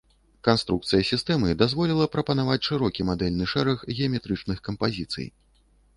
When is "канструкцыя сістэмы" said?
0.45-1.51